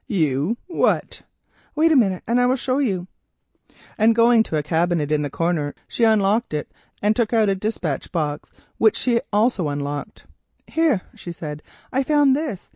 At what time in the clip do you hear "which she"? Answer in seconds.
8.79-9.21